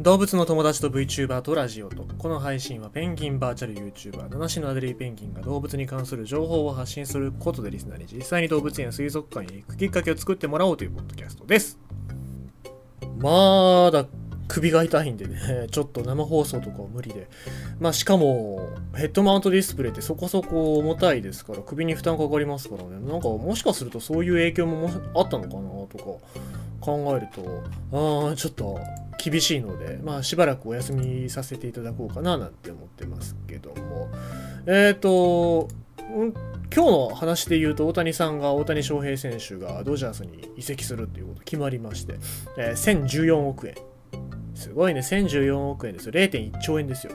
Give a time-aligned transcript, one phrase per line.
[0.00, 11.78] 動物の友達と VTuber とラジオとこの配信はペンギンバーチャル YouTuber 七種のアデリーペンギンが動物に関する情報を発信することでリスナーに実際に動物園や水族館へ行くきっかけを作ってもらおうというポッドキャストです。
[13.18, 14.06] まだ
[14.50, 17.28] 首が痛いんでね、 ちょっと生放送とかは無理で。
[17.78, 22.98] まあしかも、ヘッドマウントディスプレイってそこそこ重たいですから、首に負担かかりますからね。
[23.00, 26.04] なんかもしかするとそういう影響もあったのかなとか
[26.80, 28.80] 考えると、ああ、ちょっと
[29.22, 34.08] 厳しいので、まあしばらくお休みさせていただこうかななんて思ってますけども。
[34.66, 35.68] えっ、ー、と、
[36.74, 42.14] 今日の話で言うと大谷さんが大谷翔平選手がドジャースに移籍するっていうこと決まりまして、
[42.58, 43.74] えー、1014億円
[44.60, 46.12] すごいね、1014億円ですよ。
[46.12, 47.14] 0.1兆円ですよ。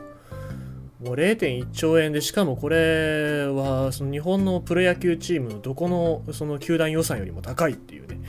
[1.00, 8.20] もう0.1兆円で、しかもこれは、その日本のプロ野球チームのどこのその球団予算よりも高いっていうね。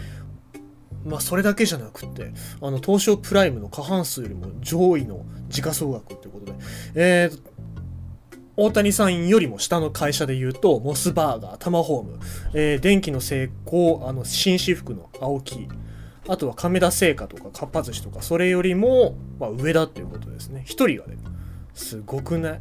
[1.07, 6.53] まあ、それだけじゃなくって、あの、東証プライムの過半数よりも上位の時価総額ってことで、
[6.95, 7.41] えー、
[8.57, 12.19] 大谷さんよりも下の会社で言うと、モスバーガー、タマホーム、
[12.53, 15.69] えー、電気の成功、あの、紳士服の青木、
[16.29, 21.17] あとは亀田製菓とかかっぱ寿司とかそれよりも、まあ、上だっていうことですね1人がね
[21.75, 22.61] すごくない？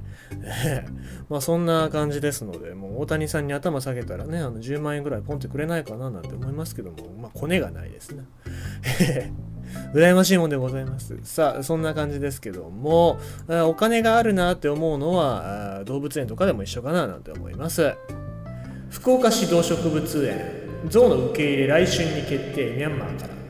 [1.29, 8.25] まあそんな感じですのでもう大谷さんに頭下げたらねあの10万円ぐらいポンってくれないかななんて思いますけどもまあコネがないですね
[9.93, 11.17] 羨ましいもんでございます。
[11.23, 17.93] さあ、そんな感じですけども、お金があるなって思うのは動物園とかでも一緒かななんて思います。
[18.89, 20.39] 福岡市動植物園、
[20.89, 23.44] 象の受け入れ来春に決定、ミャンマーから。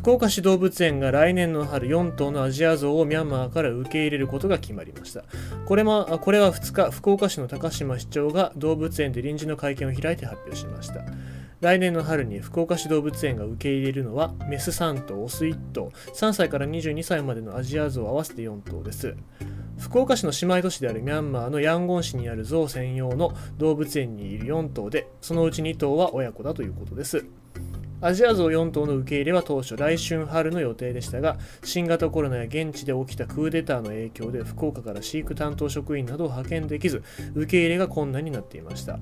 [0.00, 5.24] 福岡市動物園が来年の春4頭のアジアゾウをミャンマーから受け入れることが決まりました。
[5.66, 11.04] これもこれは2日福岡市の高島市長が動物園で臨時の会見を開いて発表しました。
[11.60, 19.14] 来年の春に福岡市動物園が受け入れるのはメス3頭オス1頭3歳から22歳までのアジアゾウ合わせて4頭です。
[19.78, 27.22] 福岡市の姉妹都市であるミャンマーのヤンゴン市にあるゾウ専用の動物園にいる4頭でそのうち2頭は親子だということです。
[28.02, 37.02] アジアゾウ4頭の受け入れは当初来春春の予定でしたが新型コロナや現地で起きたクーデターの影響で福岡から飼育担当職員などを派遣できず
[37.34, 38.98] 受け入れが困難になっていました。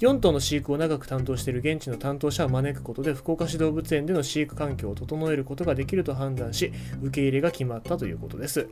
[0.00, 6.70] 4頭の飼育を長く担当している現地の担当者を招くことで福岡市動物園での飼育環境を整えることができると判断し
[7.00, 8.68] 受け入れが決まったということです。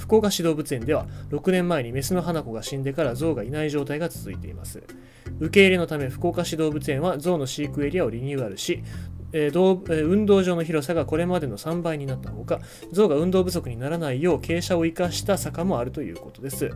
[0.00, 4.82] 福岡市動物園では6年前にメスの花子が死んでから象がいない状態が続いています。
[5.38, 8.82] 受け入れのため福岡市動物園は象の飼育エリアをリニューアルし
[9.32, 12.60] えー、運動場の広さがこれまでの3倍になったほか
[12.92, 16.70] 象が運動不足にならないよう傾斜を生かした坂もあるということです。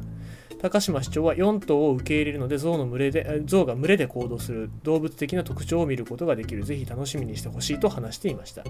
[0.64, 6.64] 高島市長は4頭を受け入れるので象の群れで象が群れで行動する動物的な特徴を見ることができる。
[6.64, 8.64] ぜひ楽しみにしてほしいと話していました。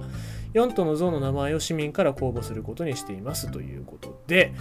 [0.54, 3.48] 4頭の象の名前を市民から公募することにしています。
[3.48, 4.52] ということで、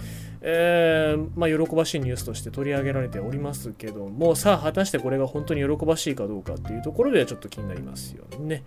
[0.42, 8.62] えー、まあ、喜ばしいニュースとして取り上げられておりますけどもさあ果たしてこれが本当に喜ばしいかどうかっていうところではちょっと気になりますよね、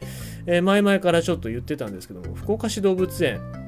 [0.48, 3.67] えー、前々からちょっと言ってたんですけども福岡市動物園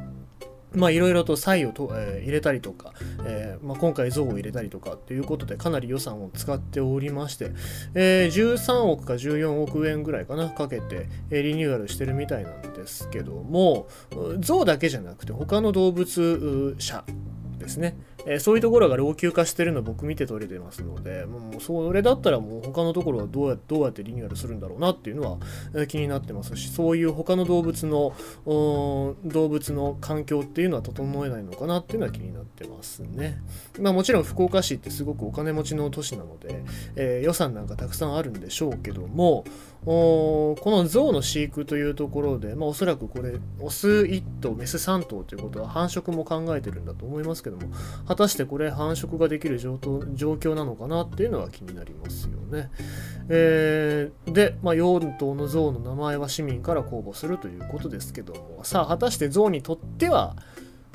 [0.74, 2.94] まあいろいろと差異をと、えー、入れたりとか、
[3.26, 7.52] えーまあ、今回像を入れたりとかっていうことでかなり予算を使っておりまして、
[7.96, 13.88] えー、13億か14億円ぐらいかなかけて、え、リニューアルしてるみたいなんですけども
[14.40, 17.04] 像だけじゃなくて他の動物車
[17.60, 25.40] ですねえー、そういうところが老朽化してるの僕見て取れてますので、もうそれだったらもう他のところはどうやどうやってリニューアルするんだろうなっていうの
[25.74, 28.14] は、気になってますし、そういう他の動物の
[28.46, 29.16] 動
[29.50, 33.42] 物の環境っていうのは整えないのかなっていうのは気になってますね。
[33.80, 36.64] まあもちろん福岡市ってすごくお金持ちの都市なので、
[36.96, 39.46] えー、予算なんかたくさんあるんでしょうけども、
[39.86, 47.64] この象の飼育というところで、まあ、おそらくこれオス1頭メス3頭ということは繁殖も考えてるんだと思いますけども
[48.08, 52.70] 果たしてこれ繁殖ができる状況なのかなっていうのは気になりますよね。
[53.30, 60.36] えー、で、まあ、4頭の象の名前は市民から公募するということですけどもさあ果たして象にとっては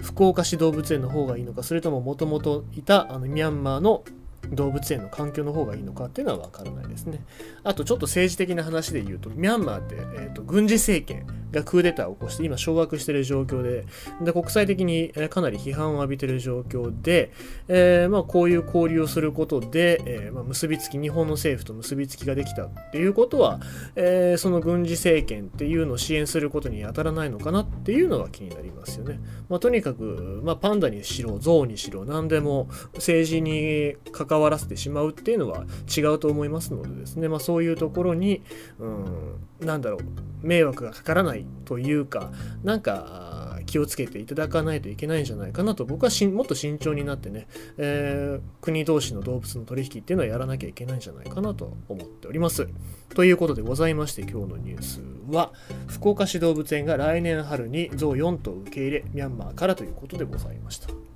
[0.02, 4.02] 福岡市動物園の方がいいのかそれとももともといたあのミャンマーの
[4.50, 7.24] 動物園の環境の方がいいのかっていうのは分からないですね。
[7.62, 13.86] あとちょっと政治的な話で言うと、ミャンマーって、えーと、軍事政権がクーデターを起こして今掌握している状況で
[14.22, 17.32] で国際的にかなり批判を浴びている状況で、
[17.68, 23.60] えー、まあ、こういう交流をすることで、えー、まあ、結びつき日本の政府と結びつきができたっていうことは、
[23.96, 29.20] えー、その軍事政権っていうのを支援することに当たらないのかなっていうのが気になりますよね。
[29.48, 35.64] まあ、とにかく、まパンダにしろ象にしろ何でも政治に関わらせてしまうっていうのは
[35.94, 38.42] 違うと思いますのでですね、まそういうところに、
[38.78, 42.30] うん、なんだろう迷惑がかからないないというか
[42.62, 47.46] なんか気をつけていただかないといけないんじゃないかなと僕はしもっと慎重になってね、
[47.78, 52.68] えー、国同士の動物の取引っていうのはやらなきゃいけないんじゃないかなと思っております。
[53.14, 55.00] ということでございまして今日のニュース
[55.30, 55.52] は
[55.86, 61.13] 福岡市動物園が来年春に象4頭受け入れミャンマーからということでございました。